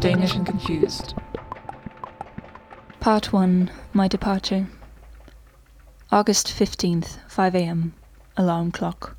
[0.00, 1.14] Danish and confused.
[3.00, 4.66] Part 1 My Departure.
[6.10, 7.94] August 15th, 5 am.
[8.36, 9.16] Alarm clock.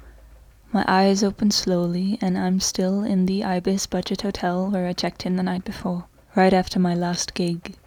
[0.73, 5.25] My eyes open slowly, and I'm still in the Ibis Budget Hotel where I checked
[5.25, 6.05] in the night before,
[6.35, 7.77] right after my last gig.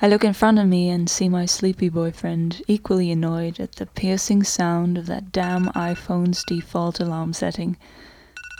[0.00, 3.84] I look in front of me and see my sleepy boyfriend, equally annoyed at the
[3.84, 7.76] piercing sound of that damn iPhone's default alarm setting.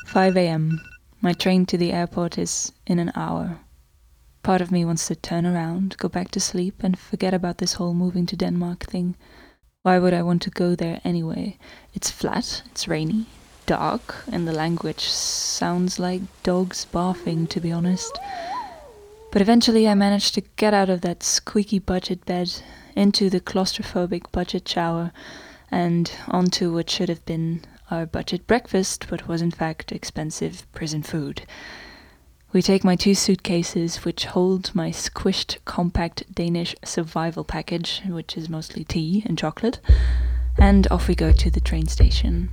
[0.09, 0.79] 5 am.
[1.23, 3.61] My train to the airport is in an hour.
[4.43, 7.75] Part of me wants to turn around, go back to sleep, and forget about this
[7.75, 9.17] whole moving to Denmark thing.
[9.85, 11.59] Why would I want to go there anyway?
[11.93, 13.27] It's flat, it's rainy,
[13.67, 18.17] dark, and the language sounds like dogs barfing, to be honest.
[19.33, 22.63] But eventually I managed to get out of that squeaky budget bed,
[22.95, 25.11] into the claustrophobic budget shower,
[25.69, 31.03] and onto what should have been our budget breakfast, but was in fact expensive prison
[31.03, 31.43] food.
[32.53, 38.51] We take my two suitcases, which hold my squished, compact Danish survival package, which is
[38.51, 39.81] mostly tea and chocolate,
[40.59, 42.51] and off we go to the train station.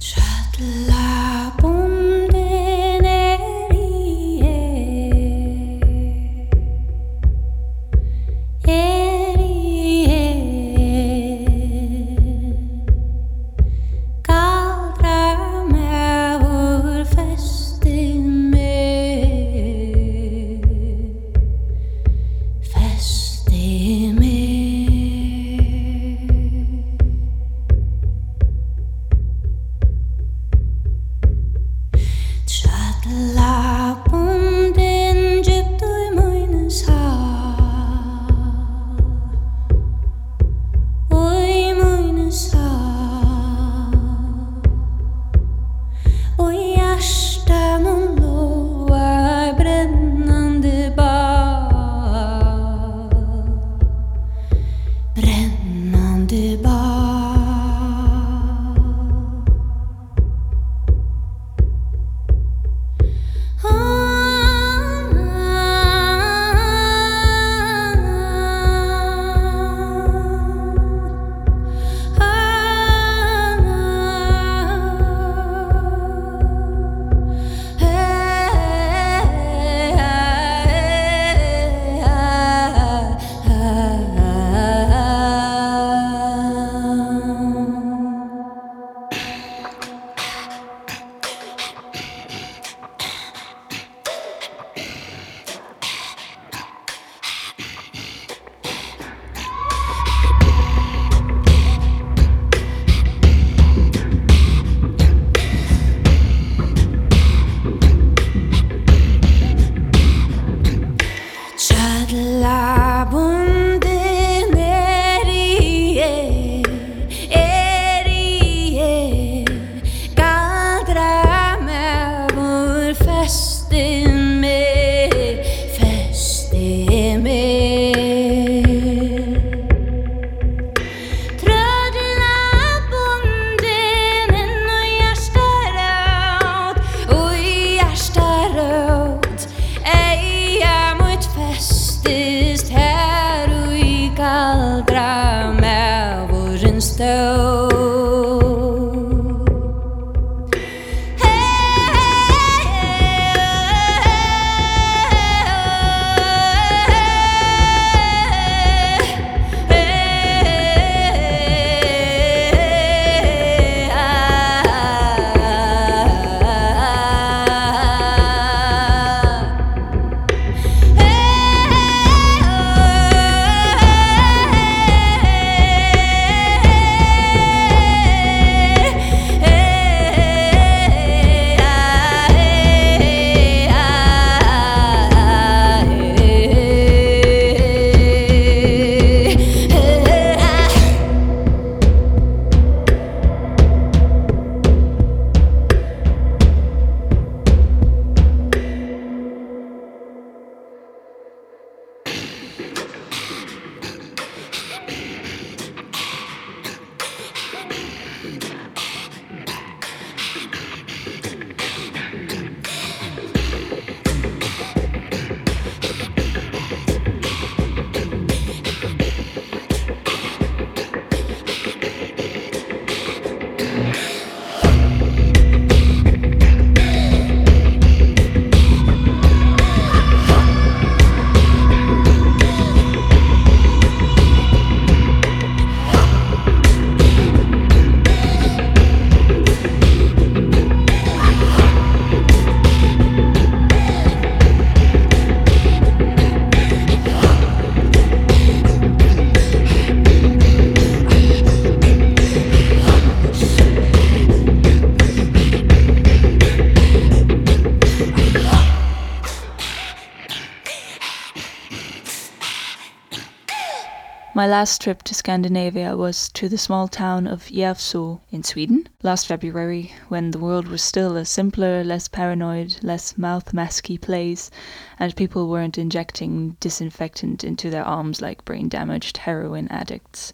[264.39, 269.27] My last trip to Scandinavia was to the small town of Järvsö in Sweden last
[269.27, 274.49] February, when the world was still a simpler, less paranoid, less mouth masky place,
[274.97, 280.31] and people weren't injecting disinfectant into their arms like brain damaged heroin addicts.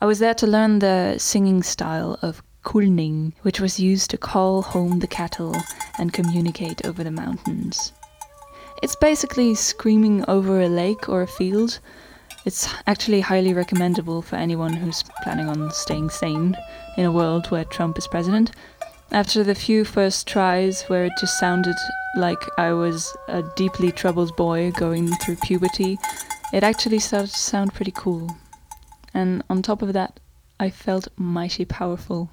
[0.00, 4.62] I was there to learn the singing style of kulning, which was used to call
[4.62, 5.56] home the cattle
[5.98, 7.92] and communicate over the mountains.
[8.84, 11.80] It's basically screaming over a lake or a field
[12.46, 16.56] it's actually highly recommendable for anyone who's planning on staying sane
[16.96, 18.52] in a world where Trump is president.
[19.10, 21.74] After the few first tries where it just sounded
[22.16, 25.98] like I was a deeply troubled boy going through puberty,
[26.52, 28.36] it actually started to sound pretty cool.
[29.12, 30.20] And on top of that,
[30.60, 32.30] I felt mighty powerful.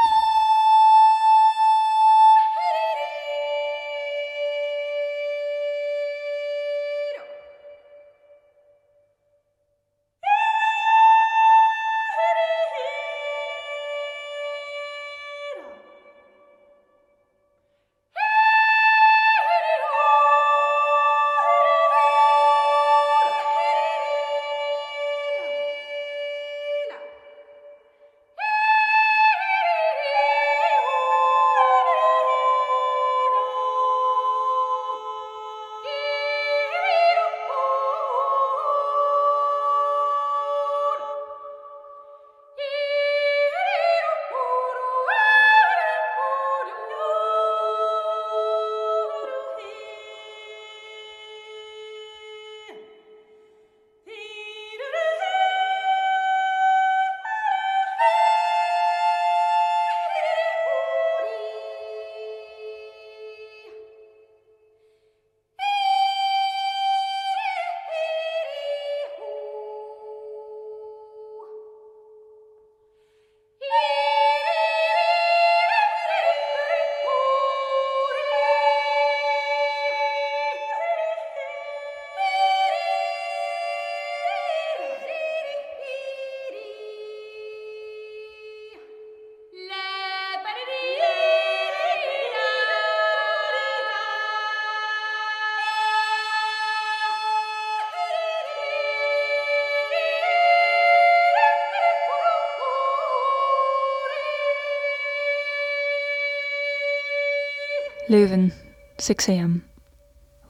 [108.13, 108.53] Leuven,
[109.00, 109.65] 6 a.m.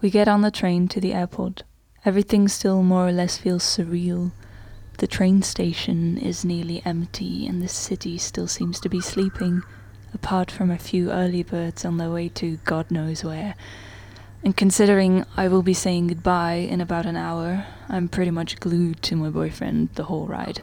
[0.01, 1.63] We get on the train to the airport.
[2.03, 4.33] Everything still more or less feels surreal.
[4.97, 9.63] The train station is nearly empty, and the city still seems to be sleeping,
[10.13, 13.55] apart from a few early birds on their way to God knows where.
[14.43, 19.01] And considering I will be saying goodbye in about an hour, I'm pretty much glued
[19.03, 20.59] to my boyfriend the whole ride.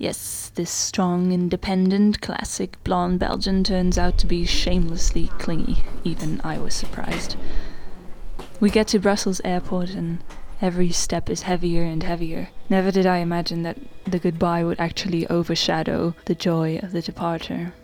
[0.00, 5.84] Yes, this strong, independent, classic blonde Belgian turns out to be shamelessly clingy.
[6.04, 7.36] Even I was surprised.
[8.60, 10.24] We get to Brussels airport and
[10.62, 12.48] every step is heavier and heavier.
[12.70, 13.76] Never did I imagine that
[14.06, 17.74] the goodbye would actually overshadow the joy of the departure.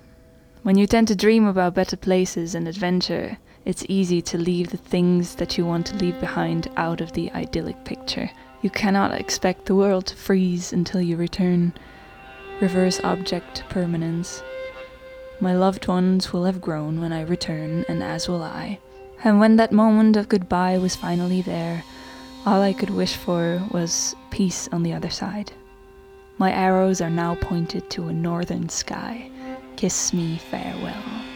[0.63, 4.79] When you tend to dream about better places and adventure, it's easy to leave the
[4.79, 8.31] things that you want to leave behind out of the idyllic picture.
[8.63, 11.75] You cannot expect the world to freeze until you return
[12.61, 14.43] reverse object permanence.
[15.41, 18.79] My loved ones will have grown when I return, and as will I.
[19.25, 21.85] And when that moment of goodbye was finally there,
[22.47, 25.53] all I could wish for was peace on the other side.
[26.39, 29.31] My arrows are now pointed to a northern sky.
[29.77, 31.36] Kiss me farewell.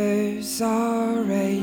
[0.00, 1.59] Rivers are rain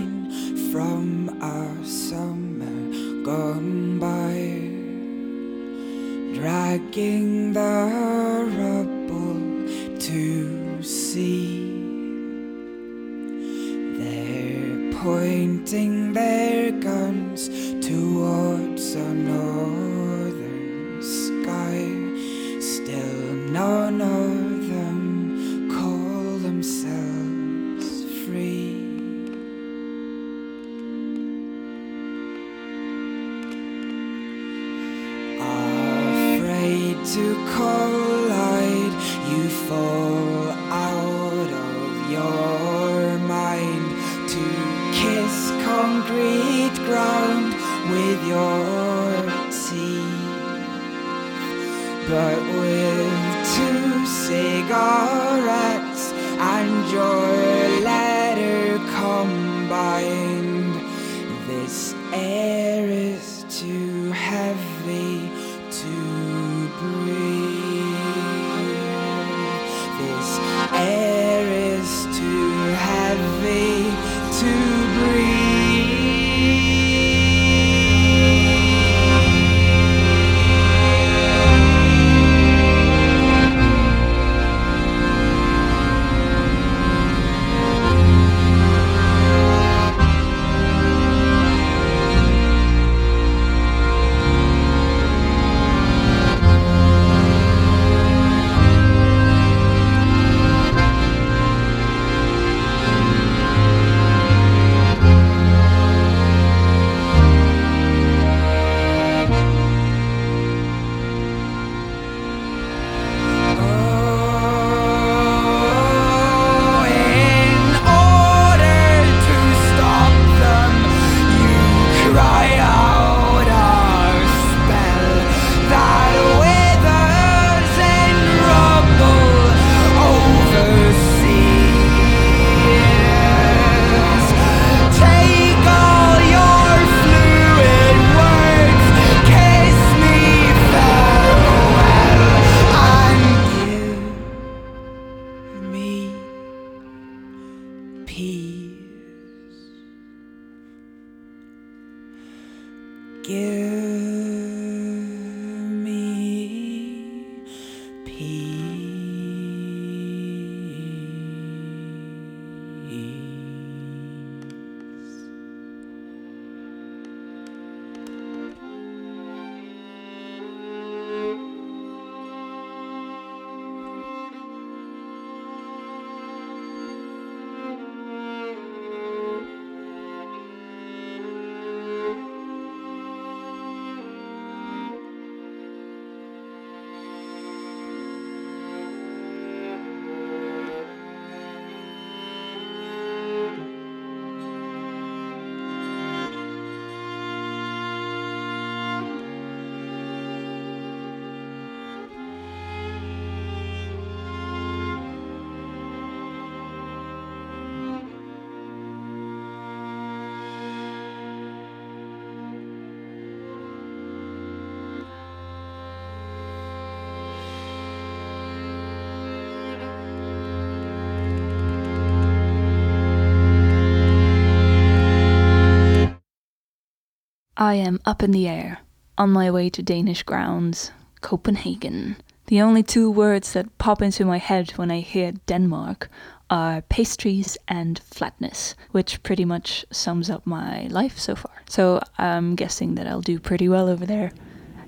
[227.60, 228.82] I am up in the air,
[229.18, 232.18] on my way to Danish grounds, Copenhagen.
[232.46, 236.08] The only two words that pop into my head when I hear Denmark
[236.52, 241.64] are pastries and flatness, which pretty much sums up my life so far.
[241.68, 244.34] So I'm guessing that I'll do pretty well over there.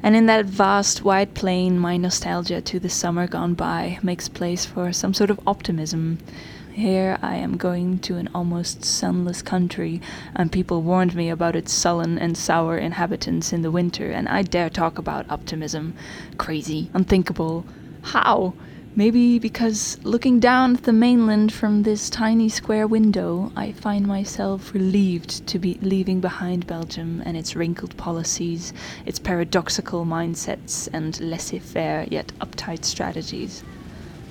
[0.04, 4.64] And in that vast white plain, my nostalgia to the summer gone by makes place
[4.64, 6.20] for some sort of optimism.
[6.80, 10.00] Here I am going to an almost sunless country,
[10.34, 14.44] and people warned me about its sullen and sour inhabitants in the winter, and I
[14.44, 15.94] dare talk about optimism.
[16.38, 17.66] Crazy, unthinkable.
[18.02, 18.54] How?
[18.96, 24.74] Maybe because looking down at the mainland from this tiny square window, I find myself
[24.74, 28.72] relieved to be leaving behind Belgium and its wrinkled policies,
[29.06, 33.66] its paradoxical mindsets, and laissez faire yet uptight strategies.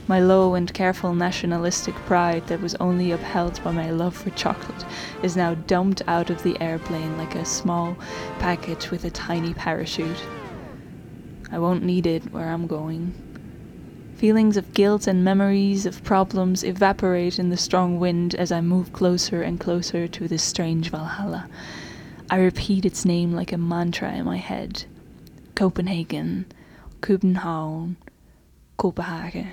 [0.08, 4.86] My low and careful nationalistic pride that was only upheld by my love for chocolate
[5.22, 7.94] is now dumped out of the airplane like a small
[8.38, 10.24] package with a tiny parachute.
[11.52, 13.12] I won't need it where I'm going.
[14.16, 18.94] Feelings of guilt and memories of problems evaporate in the strong wind as I move
[18.94, 21.50] closer and closer to this strange Valhalla.
[22.30, 24.86] I repeat its name like a mantra in my head
[25.54, 26.46] Copenhagen,
[27.02, 27.96] Copenhagen,
[28.78, 29.52] Copenhagen.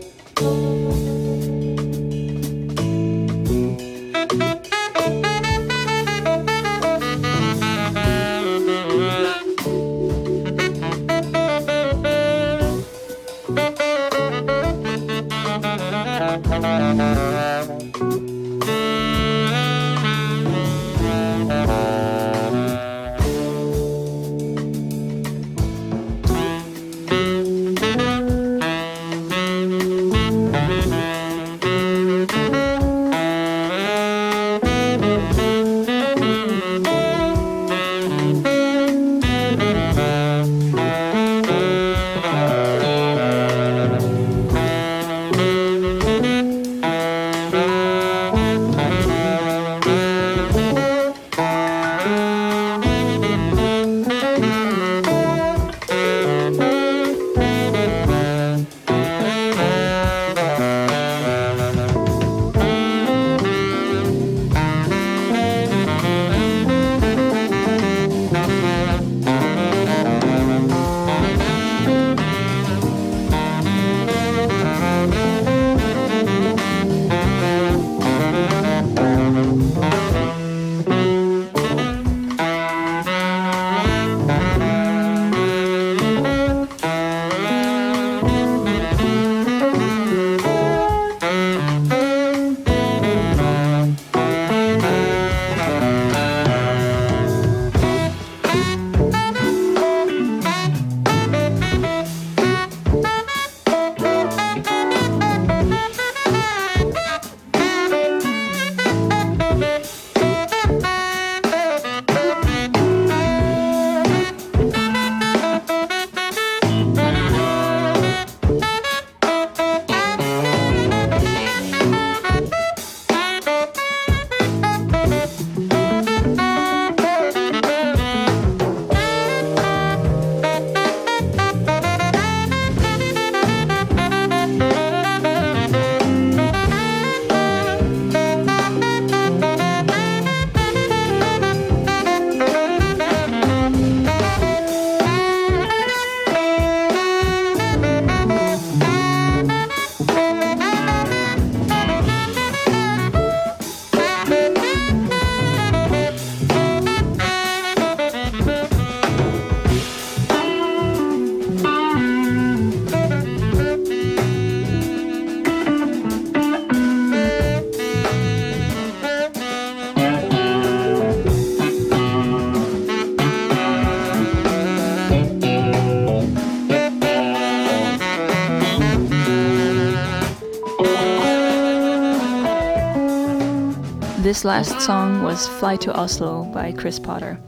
[184.43, 187.39] Last song was Fly to Oslo by Chris Potter.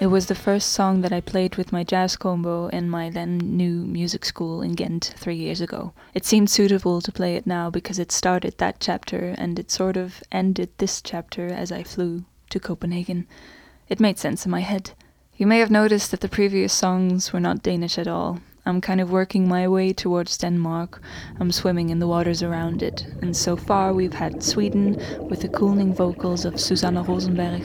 [0.00, 3.38] It was the first song that I played with my jazz combo in my then
[3.38, 5.92] new music school in Ghent three years ago.
[6.14, 9.96] It seemed suitable to play it now because it started that chapter and it sort
[9.96, 13.28] of ended this chapter as I flew to Copenhagen.
[13.88, 14.90] It made sense in my head.
[15.36, 18.40] You may have noticed that the previous songs were not Danish at all.
[18.64, 21.02] I'm kind of working my way towards Denmark.
[21.40, 23.04] I'm swimming in the waters around it.
[23.20, 27.64] And so far, we've had Sweden with the kulning vocals of Susanne Rosenberg,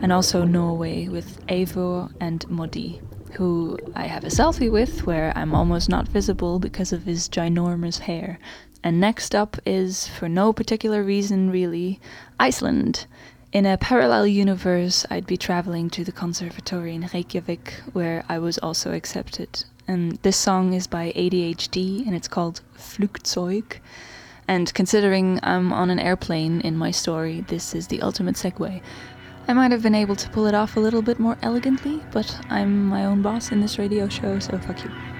[0.00, 3.00] and also Norway with Eivor and Modi,
[3.32, 7.98] who I have a selfie with where I'm almost not visible because of his ginormous
[7.98, 8.38] hair.
[8.84, 12.00] And next up is, for no particular reason really,
[12.38, 13.06] Iceland.
[13.52, 18.58] In a parallel universe, I'd be traveling to the conservatory in Reykjavik, where I was
[18.58, 23.78] also accepted and this song is by ADHD and it's called Flugzeug.
[24.46, 28.80] And considering I'm on an airplane in my story, this is the ultimate segue.
[29.48, 32.38] I might have been able to pull it off a little bit more elegantly, but
[32.48, 35.19] I'm my own boss in this radio show, so fuck you.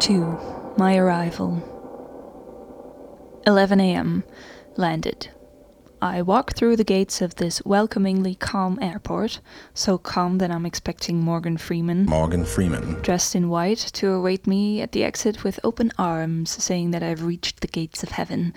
[0.00, 1.60] 2 My Arrival.
[3.46, 4.22] 11 a.m.
[4.76, 5.28] Landed.
[6.00, 9.40] I walk through the gates of this welcomingly calm airport,
[9.74, 13.02] so calm that I'm expecting Morgan Freeman, Morgan Freeman.
[13.02, 17.24] dressed in white, to await me at the exit with open arms, saying that I've
[17.24, 18.54] reached the gates of heaven.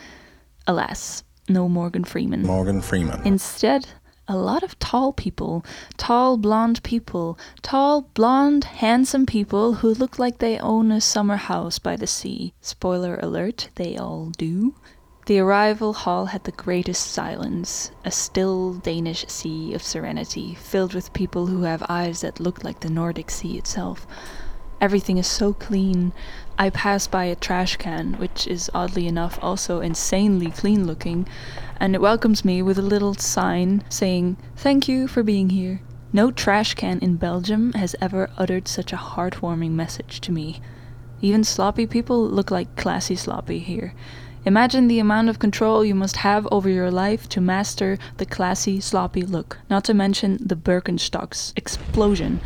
[0.68, 2.44] Alas, no Morgan Freeman.
[2.44, 3.20] Morgan Freeman.
[3.26, 3.88] Instead,
[4.32, 5.66] a lot of tall people,
[5.98, 11.80] tall blonde people, tall blonde handsome people who look like they own a summer house
[11.80, 12.54] by the sea.
[12.62, 14.74] Spoiler alert, they all do.
[15.26, 21.12] The arrival hall had the greatest silence, a still Danish sea of serenity, filled with
[21.12, 24.08] people who have eyes that look like the Nordic Sea itself.
[24.80, 26.14] Everything is so clean.
[26.58, 31.28] I pass by a trash can, which is oddly enough also insanely clean looking,
[31.82, 35.82] and it welcomes me with a little sign saying, Thank you for being here.
[36.14, 40.62] No trash can in Belgium has ever uttered such a heartwarming message to me.
[41.22, 43.96] Even sloppy people look like classy sloppy here.
[44.46, 48.80] Imagine the amount of control you must have over your life to master the classy,
[48.80, 52.42] sloppy look, not to mention the Birkenstocks explosion.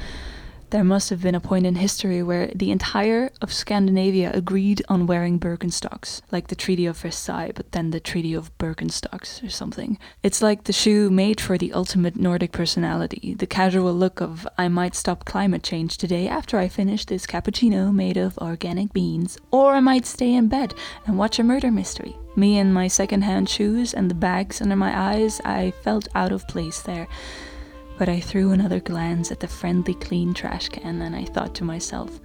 [0.76, 5.08] There must have been a point in history where the entire of Scandinavia agreed on
[5.08, 9.98] wearing Birkenstocks, like the Treaty of Versailles, but then the Treaty of Birkenstocks or something.
[10.22, 14.68] It's like the shoe made for the ultimate Nordic personality, the casual look of I
[14.68, 19.76] might stop climate change today after I finish this cappuccino made of organic beans, or
[19.76, 20.74] I might stay in bed
[21.06, 22.18] and watch a murder mystery.
[22.36, 26.46] Me in my second-hand shoes and the bags under my eyes, I felt out of
[26.50, 27.08] place there.
[27.98, 31.64] But I threw another glance at the friendly, clean trash can and I thought to
[31.64, 32.20] myself,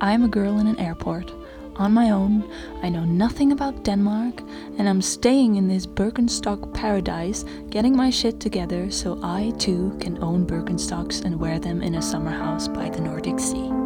[0.00, 1.32] I'm a girl in an airport,
[1.78, 2.50] on my own,
[2.82, 4.40] I know nothing about Denmark,
[4.78, 10.22] and I'm staying in this Birkenstock paradise, getting my shit together so I too can
[10.22, 13.85] own Birkenstocks and wear them in a summer house by the Nordic Sea.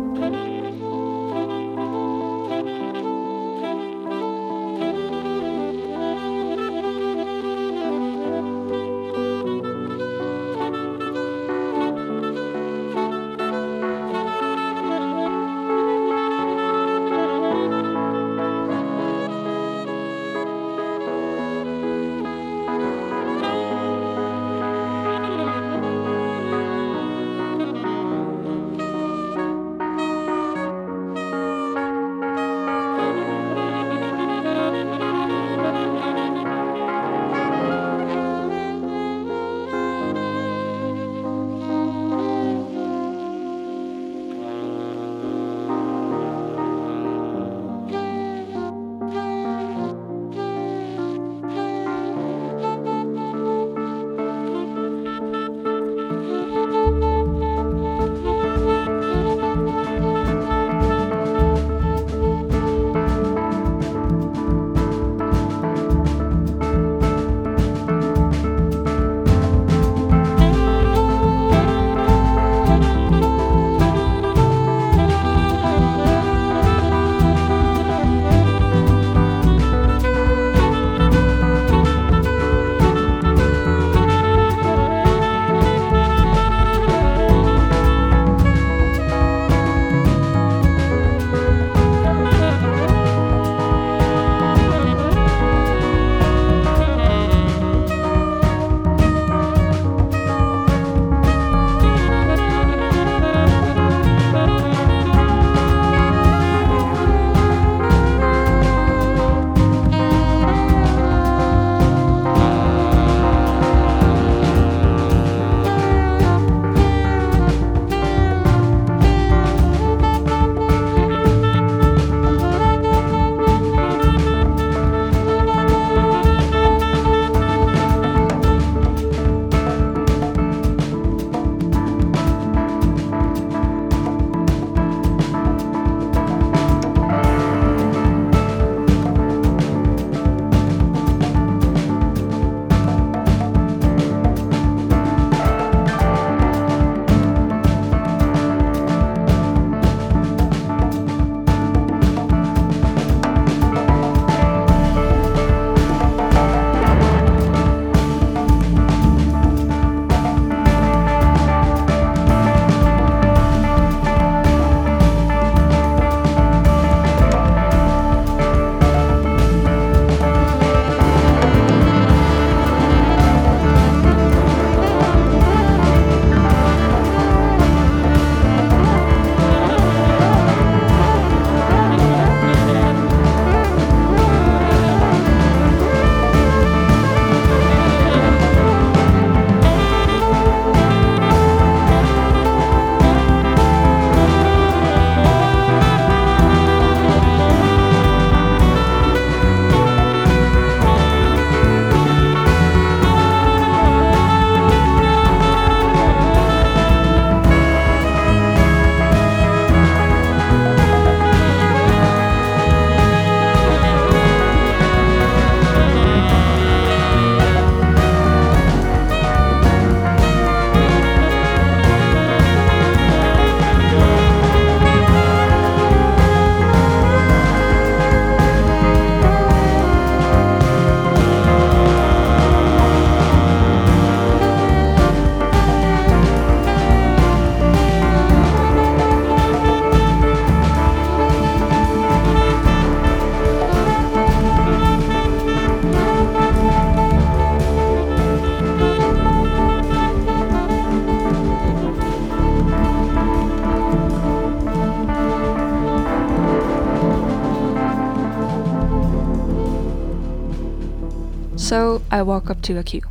[262.12, 263.04] I walk up to a queue.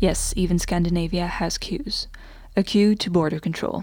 [0.00, 2.06] Yes, even Scandinavia has queues.
[2.56, 3.82] A queue to border control.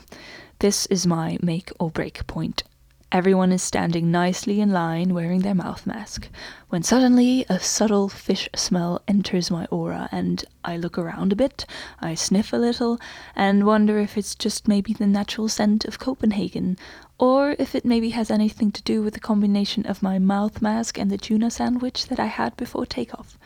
[0.59, 2.63] This is my make or break point.
[3.11, 6.29] Everyone is standing nicely in line wearing their mouth mask,
[6.69, 11.65] when suddenly a subtle fish smell enters my aura and I look around a bit,
[11.99, 13.01] I sniff a little,
[13.35, 16.77] and wonder if it's just maybe the natural scent of Copenhagen,
[17.17, 20.97] or if it maybe has anything to do with the combination of my mouth mask
[20.97, 23.37] and the tuna sandwich that I had before takeoff.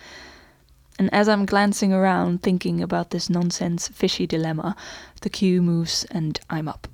[1.02, 4.76] And as I'm glancing around thinking about this nonsense fishy dilemma,
[5.22, 6.88] the queue moves and I'm up.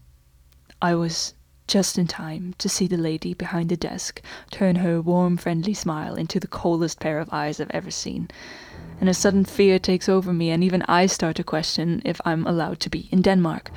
[0.81, 1.33] I was
[1.67, 6.15] just in time to see the lady behind the desk turn her warm, friendly smile
[6.15, 8.29] into the coldest pair of eyes I've ever seen.
[9.01, 12.47] And a sudden fear takes over me, and even I start to question if I'm
[12.47, 13.71] allowed to be in Denmark.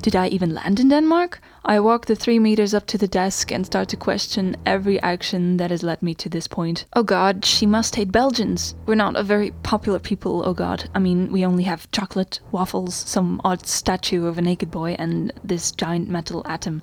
[0.00, 1.40] Did I even land in Denmark?
[1.64, 5.56] I walk the three meters up to the desk and start to question every action
[5.56, 6.84] that has led me to this point.
[6.94, 8.74] Oh god, she must hate Belgians.
[8.86, 10.88] We're not a very popular people, oh god.
[10.94, 15.32] I mean, we only have chocolate, waffles, some odd statue of a naked boy, and
[15.42, 16.80] this giant metal atom.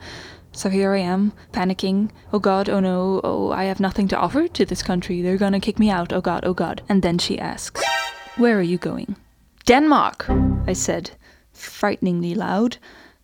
[0.52, 2.12] So here I am, panicking.
[2.34, 5.22] Oh god, oh no, oh, I have nothing to offer to this country.
[5.22, 6.82] They're gonna kick me out, oh god, oh god.
[6.90, 7.82] And then she asks,
[8.38, 9.16] Where are you going?
[9.66, 10.30] Denmark,
[10.68, 11.12] I said,
[11.54, 12.78] frighteningly loud.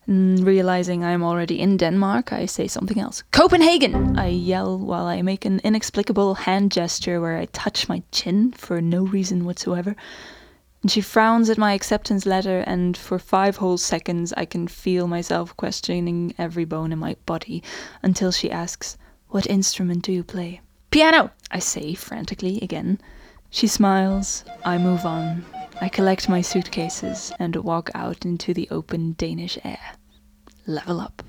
[0.06, 3.22] And realizing I'm already in Denmark, I say something else.
[3.30, 4.18] Copenhagen!
[4.18, 8.80] I yell while I make an inexplicable hand gesture where I touch my chin for
[8.80, 9.94] no reason whatsoever.
[10.82, 15.06] And she frowns at my acceptance letter, and for five whole seconds I can feel
[15.06, 17.62] myself questioning every bone in my body
[18.02, 20.60] until she asks, What instrument do you play?
[20.90, 21.30] Piano!
[21.52, 22.98] I say frantically again.
[23.50, 24.44] She smiles.
[24.64, 25.44] I move on.
[25.82, 29.96] I collect my suitcases and walk out into the open Danish air.
[30.64, 31.24] Level up.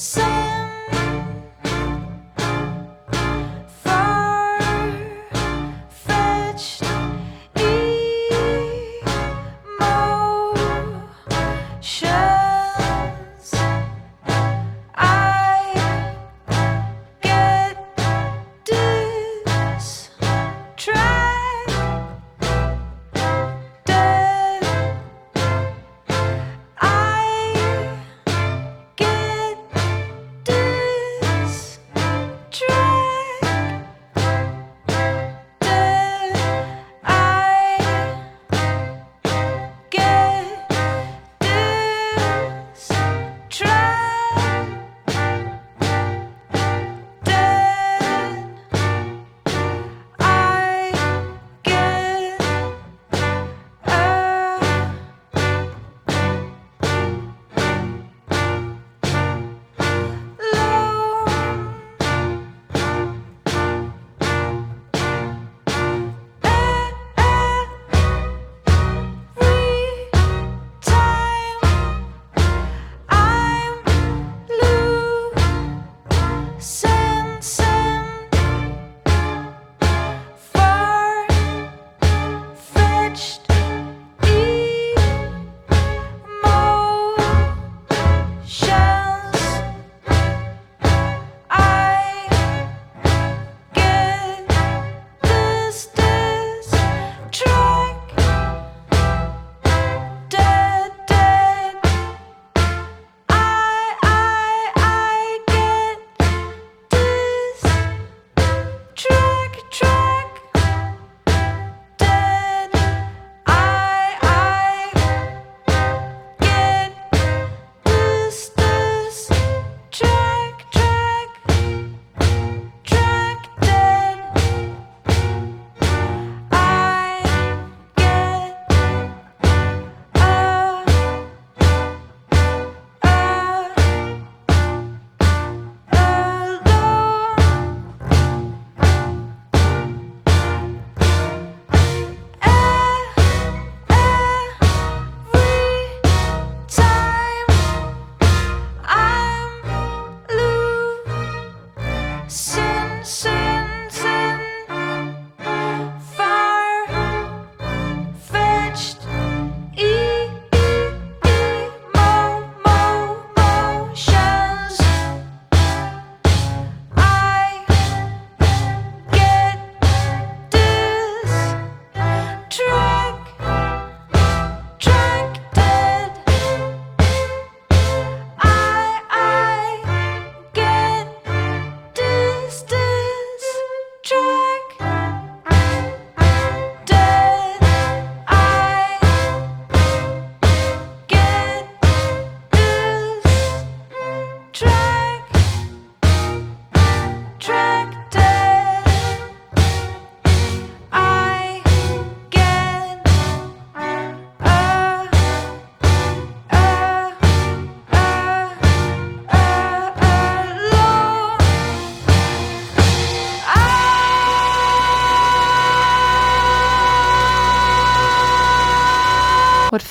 [0.00, 0.29] So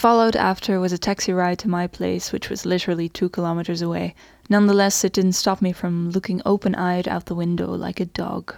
[0.09, 4.15] followed after was a taxi ride to my place, which was literally two kilometers away.
[4.49, 8.55] Nonetheless, it didn't stop me from looking open eyed out the window like a dog.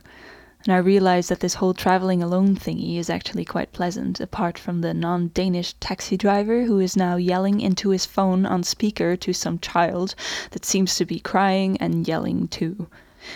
[0.63, 4.79] And I realized that this whole traveling alone thingy is actually quite pleasant, apart from
[4.79, 9.33] the non Danish taxi driver who is now yelling into his phone on speaker to
[9.33, 10.15] some child
[10.51, 12.87] that seems to be crying and yelling too.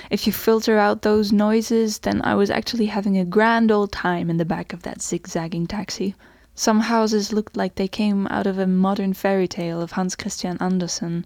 [0.09, 4.29] If you filter out those noises, then I was actually having a grand old time
[4.29, 6.15] in the back of that zigzagging taxi.
[6.57, 10.57] Some houses looked like they came out of a modern fairy tale of Hans Christian
[10.61, 11.25] Andersen,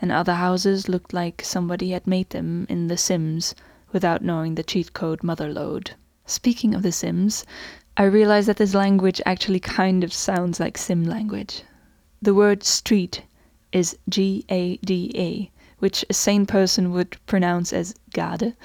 [0.00, 3.54] and other houses looked like somebody had made them in The Sims
[3.92, 5.90] without knowing the cheat code motherlode.
[6.24, 7.44] Speaking of The Sims,
[7.98, 11.62] I realize that this language actually kind of sounds like sim language.
[12.22, 13.22] The word street
[13.70, 18.56] is G A D A, which a sane person would pronounce as gade,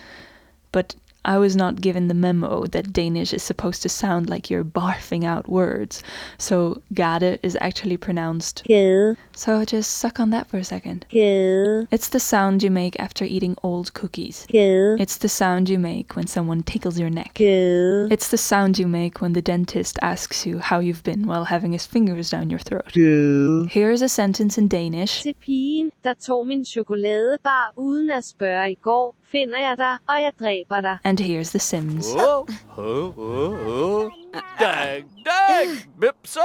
[0.71, 0.95] but
[1.25, 5.25] I was not given the memo that Danish is supposed to sound like you're barfing
[5.25, 6.01] out words,
[6.37, 8.63] so gade is actually pronounced.
[8.65, 11.05] Gade, So just suck on that for a second.
[11.09, 14.45] gade, It's the sound you make after eating old cookies.
[14.49, 17.33] gade, It's the sound you make when someone tickles your neck.
[17.33, 21.43] gade, It's the sound you make when the dentist asks you how you've been while
[21.45, 22.91] having his fingers down your throat.
[22.93, 23.69] gade.
[23.71, 25.21] Here is a sentence in Danish.
[25.23, 30.21] Til pigen, der tog min chokoladebar uden at spørge i går, finder jeg dig, og
[30.21, 30.97] jeg dræber dig.
[31.03, 32.07] And here's The Sims.
[32.15, 34.11] Oh, oh, oh, oh.
[34.59, 35.67] Dag, dag,
[35.99, 36.39] bipso!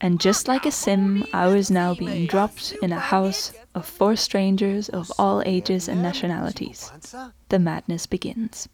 [0.00, 4.16] And just like a sim, I was now being dropped in a house of four
[4.16, 6.90] strangers of all ages and nationalities.
[7.50, 8.68] The madness begins.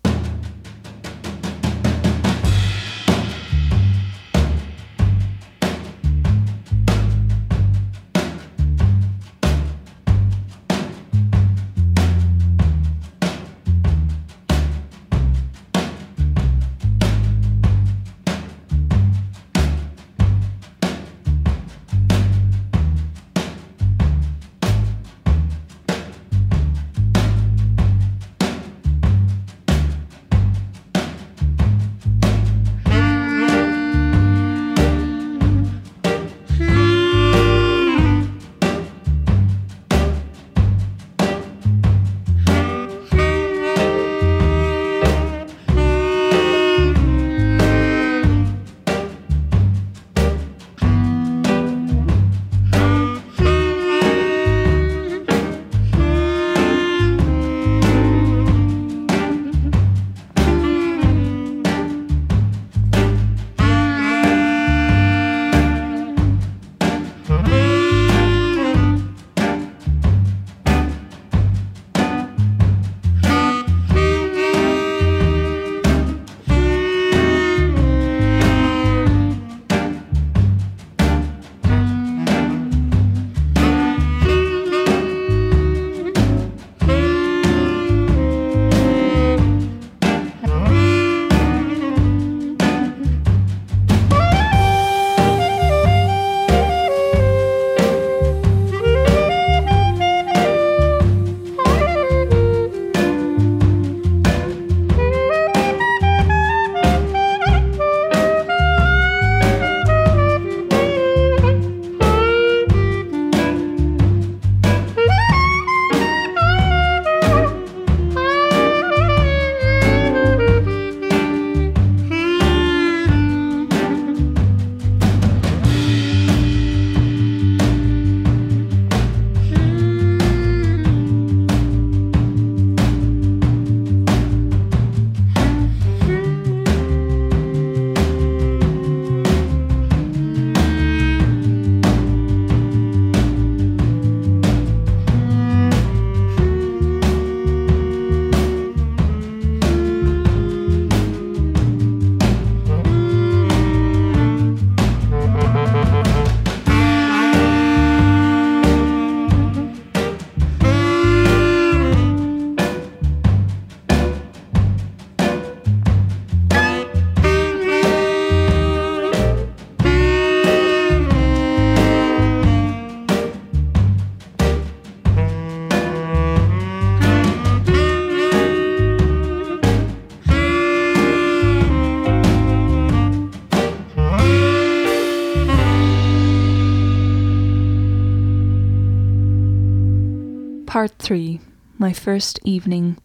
[191.08, 191.40] 3
[191.78, 192.98] My First Evening.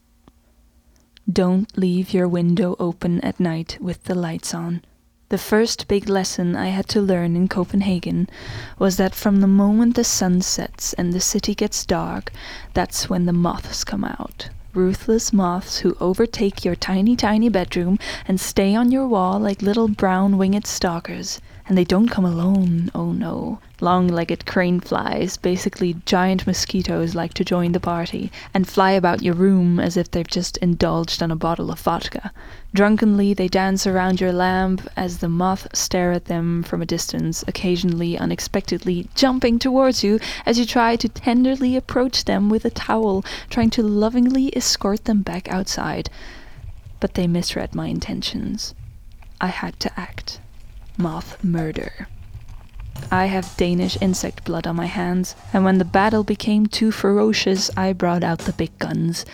[1.32, 4.82] Don't leave your window open at night with the lights on.
[5.30, 8.28] The first big lesson I had to learn in Copenhagen
[8.78, 12.34] was that from the moment the sun sets and the city gets dark,
[12.74, 14.50] that's when the moths come out.
[14.74, 17.98] Ruthless moths who overtake your tiny, tiny bedroom
[18.28, 21.40] and stay on your wall like little brown winged stalkers.
[21.66, 23.60] And they don't come alone, oh no.
[23.80, 29.22] Long legged crane flies, basically giant mosquitoes, like to join the party and fly about
[29.22, 32.34] your room as if they've just indulged on a bottle of vodka.
[32.74, 37.46] Drunkenly, they dance around your lamp as the moths stare at them from a distance,
[37.48, 43.24] occasionally unexpectedly jumping towards you as you try to tenderly approach them with a towel,
[43.50, 46.10] trying to lovingly escort them back outside.
[47.00, 48.76] But they misread my intentions.
[49.40, 50.42] I had to act.
[50.98, 52.08] Moth murder.
[53.12, 57.70] I have Danish insect blood on my hands, and when the battle became too ferocious,
[57.76, 59.26] I brought out the big guns.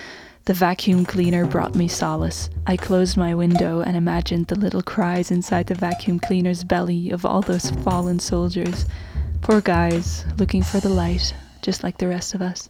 [0.46, 2.50] The vacuum cleaner brought me solace.
[2.66, 7.26] I closed my window and imagined the little cries inside the vacuum cleaner's belly of
[7.26, 8.86] all those fallen soldiers.
[9.42, 12.70] Poor guys, looking for the light, just like the rest of us.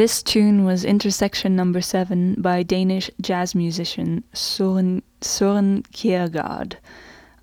[0.00, 6.76] This tune was Intersection Number 7 by Danish jazz musician Søren, Søren Kjærgaard.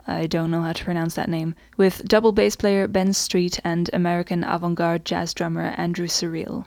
[0.08, 1.53] I don't know how to pronounce that name.
[1.78, 6.66] With double bass player Ben Street and American avant garde jazz drummer Andrew Cyrille.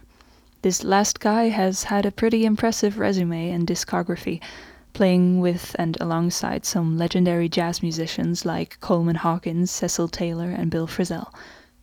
[0.62, 4.40] This last guy has had a pretty impressive resume and discography,
[4.92, 10.86] playing with and alongside some legendary jazz musicians like Coleman Hawkins, Cecil Taylor, and Bill
[10.86, 11.34] Frisell.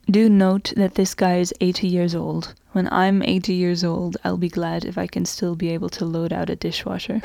[0.09, 2.53] Do note that this guy is 80 years old.
[2.71, 6.05] When I'm 80 years old, I'll be glad if I can still be able to
[6.05, 7.19] load out a dishwasher.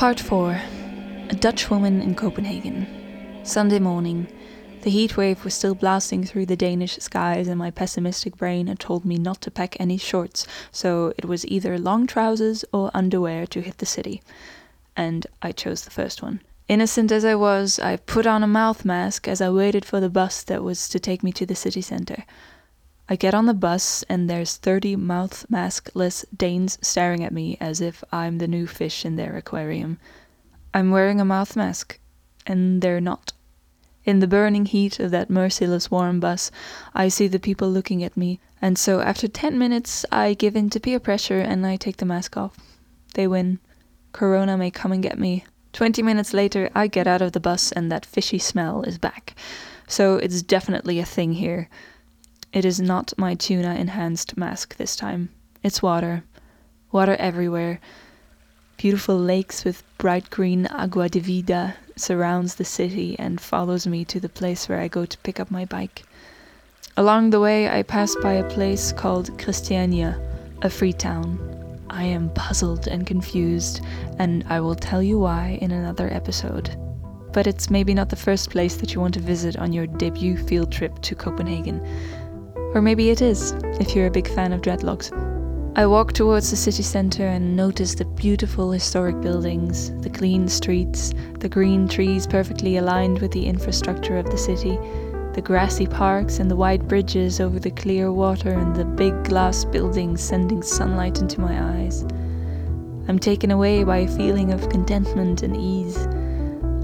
[0.00, 0.58] Part 4
[1.28, 2.86] A Dutch Woman in Copenhagen.
[3.42, 4.28] Sunday morning.
[4.80, 8.80] The heat wave was still blasting through the Danish skies, and my pessimistic brain had
[8.80, 13.46] told me not to pack any shorts, so it was either long trousers or underwear
[13.48, 14.22] to hit the city.
[14.96, 16.40] And I chose the first one.
[16.66, 20.08] Innocent as I was, I put on a mouth mask as I waited for the
[20.08, 22.24] bus that was to take me to the city center.
[23.10, 27.80] I get on the bus, and there's 30 mouth maskless Danes staring at me as
[27.80, 29.98] if I'm the new fish in their aquarium.
[30.72, 31.98] I'm wearing a mouth mask,
[32.46, 33.32] and they're not.
[34.04, 36.52] In the burning heat of that merciless warm bus,
[36.94, 40.70] I see the people looking at me, and so after 10 minutes, I give in
[40.70, 42.56] to peer pressure and I take the mask off.
[43.14, 43.58] They win.
[44.12, 45.44] Corona may come and get me.
[45.72, 49.34] 20 minutes later, I get out of the bus and that fishy smell is back.
[49.88, 51.68] So it's definitely a thing here.
[52.52, 55.28] It is not my tuna enhanced mask this time.
[55.62, 56.24] It's water.
[56.90, 57.80] Water everywhere.
[58.76, 64.18] Beautiful lakes with bright green agua de vida surrounds the city and follows me to
[64.18, 66.02] the place where I go to pick up my bike.
[66.96, 70.20] Along the way, I pass by a place called Christiania,
[70.62, 71.38] a free town.
[71.88, 73.80] I am puzzled and confused,
[74.18, 76.76] and I will tell you why in another episode.
[77.32, 80.36] But it's maybe not the first place that you want to visit on your debut
[80.36, 81.80] field trip to Copenhagen.
[82.72, 85.10] Or maybe it is, if you're a big fan of dreadlocks.
[85.76, 91.12] I walk towards the city center and notice the beautiful historic buildings, the clean streets,
[91.38, 94.78] the green trees perfectly aligned with the infrastructure of the city,
[95.32, 99.64] the grassy parks and the wide bridges over the clear water and the big glass
[99.64, 102.02] buildings sending sunlight into my eyes.
[103.08, 105.96] I'm taken away by a feeling of contentment and ease.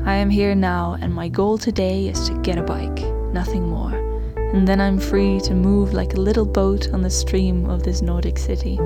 [0.04, 3.00] I am here now, and my goal today is to get a bike,
[3.32, 4.05] nothing more
[4.54, 8.02] and then I'm free to move like a little boat on the stream of this
[8.02, 8.78] Nordic city.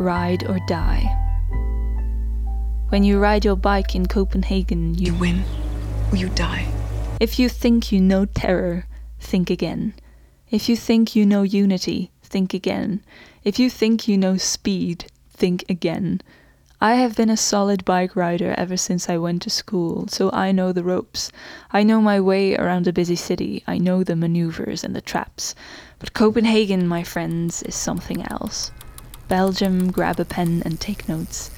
[0.00, 1.16] Ride or Die.
[2.88, 5.44] When you ride your bike in Copenhagen, you You win
[6.10, 6.66] or you die.
[7.20, 8.86] If you think you know terror,
[9.18, 9.92] think again.
[10.50, 13.04] If you think you know unity, think again.
[13.44, 16.22] If you think you know speed, think again.
[16.80, 20.50] I have been a solid bike rider ever since I went to school, so I
[20.50, 21.30] know the ropes.
[21.72, 23.62] I know my way around a busy city.
[23.66, 25.54] I know the maneuvers and the traps.
[25.98, 28.72] But Copenhagen, my friends, is something else.
[29.30, 31.52] Belgium, grab a pen and take notes.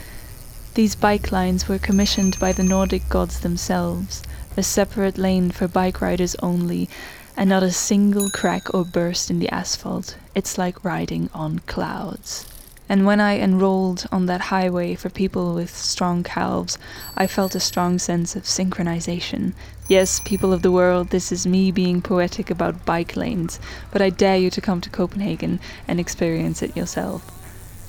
[0.75, 4.23] These bike lines were commissioned by the Nordic gods themselves,
[4.59, 6.91] a separate lane for bike riders only,
[7.35, 10.17] and not a single crack or burst in the asphalt.
[10.35, 12.47] It's like riding on clouds.
[12.91, 16.77] And when I enrolled on that highway for people with strong calves,
[17.17, 19.55] I felt a strong sense of synchronization.
[19.89, 23.59] Yes, people of the world, this is me being poetic about bike lanes,
[23.91, 25.59] but I dare you to come to Copenhagen
[25.89, 27.39] and experience it yourself.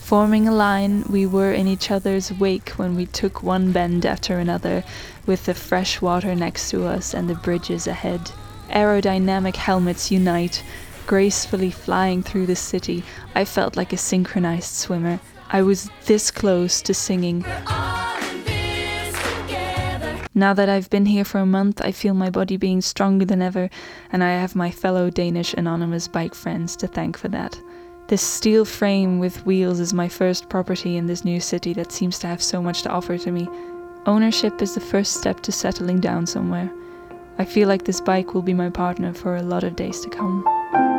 [0.04, 4.38] Forming a line, we were in each other's wake when we took one bend after
[4.38, 4.84] another,
[5.26, 8.30] with the fresh water next to us and the bridges ahead.
[8.70, 10.62] Aerodynamic helmets unite,
[11.08, 13.02] gracefully flying through the city.
[13.34, 15.22] I felt like a synchronized swimmer.
[15.50, 17.46] I was this close to singing.
[20.36, 23.42] Now that I've been here for a month, I feel my body being stronger than
[23.42, 23.70] ever,
[24.12, 27.58] and I have my fellow Danish anonymous bike friends to thank for that.
[28.08, 32.20] This steel frame with wheels is my first property in this new city that seems
[32.20, 33.48] to have so much to offer to me.
[34.06, 36.70] Ownership is the first step to settling down somewhere.
[37.38, 40.10] I feel like this bike will be my partner for a lot of days to
[40.10, 40.93] come.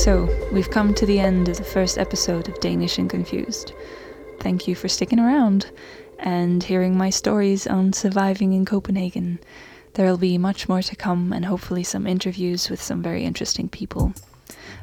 [0.00, 3.74] So, we've come to the end of the first episode of Danish and Confused.
[4.38, 5.70] Thank you for sticking around
[6.18, 9.40] and hearing my stories on surviving in Copenhagen.
[9.92, 14.14] There'll be much more to come and hopefully some interviews with some very interesting people.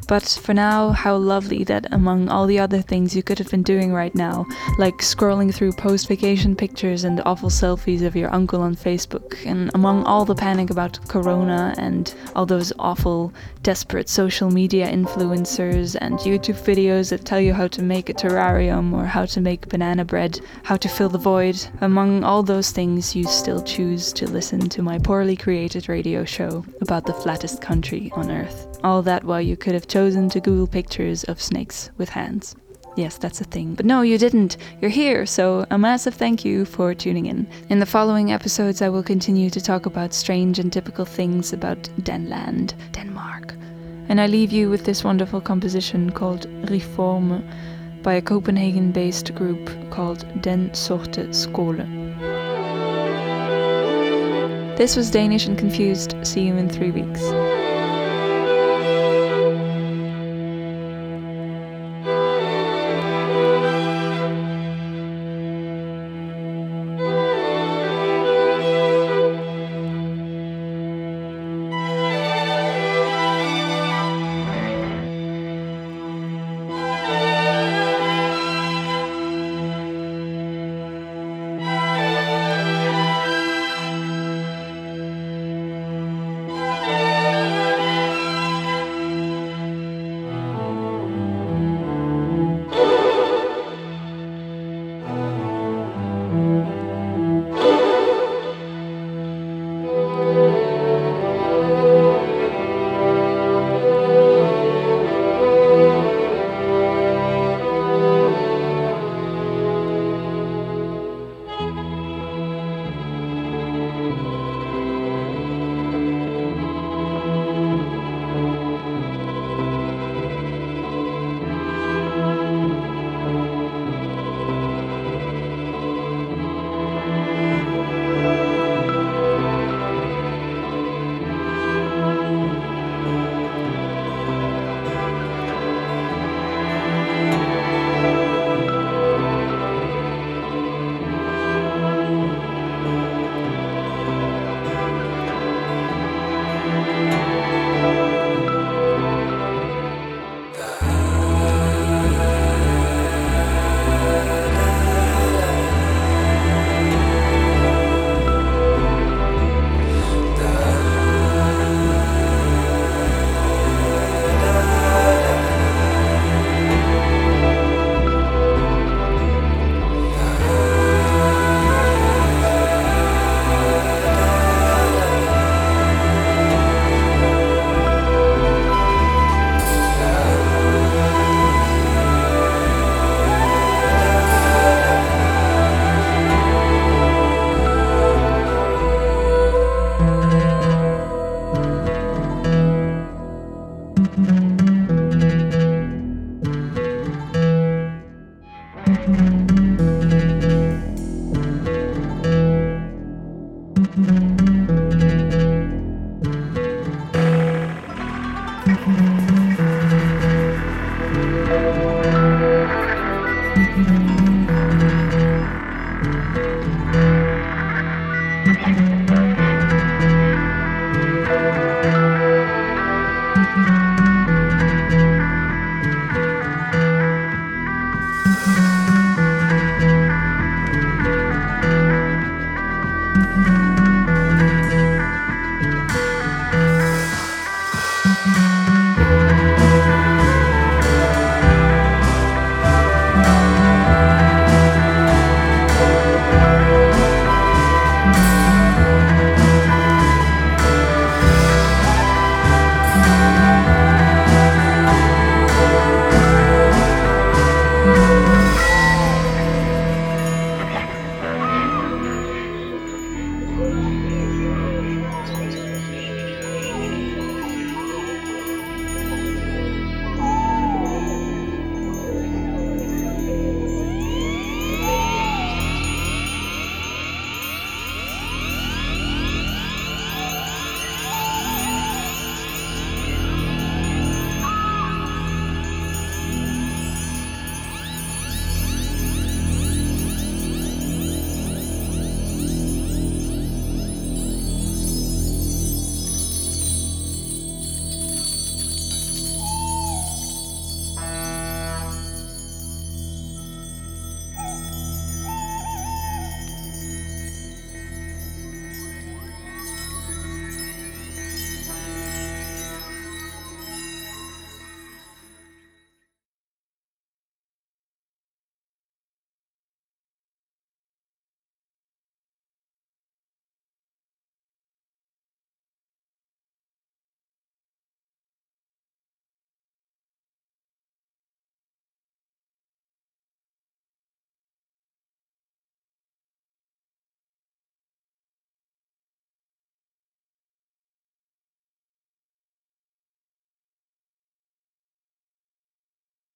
[0.08, 3.62] But for now, how lovely that among all the other things you could have been
[3.64, 4.46] doing right now,
[4.78, 9.70] like scrolling through post vacation pictures and awful selfies of your uncle on Facebook, and
[9.74, 13.34] among all the panic about Corona and all those awful,
[13.64, 18.94] desperate social media influencers and YouTube videos that tell you how to make a terrarium
[18.94, 23.14] or how to make banana bread, how to fill the void, among all those things,
[23.14, 28.10] you still choose to listen to my poorly created radio show about the flattest country
[28.16, 28.67] on earth.
[28.84, 32.56] All that while you could have chosen to Google pictures of snakes with hands.
[32.98, 33.76] Yes, that's a thing.
[33.76, 34.58] But no, you didn't.
[34.82, 37.48] You're here, so a massive thank you for tuning in.
[37.70, 41.84] In the following episodes, I will continue to talk about strange and typical things about
[42.02, 43.54] Denland, Denmark.
[44.10, 47.48] And I leave you with this wonderful composition called Reforme
[48.02, 51.86] by a Copenhagen based group called Den Sorte Skole.
[54.76, 56.16] This was Danish and Confused.
[56.24, 57.22] See you in three weeks.